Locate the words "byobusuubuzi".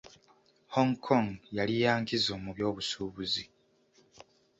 2.55-3.43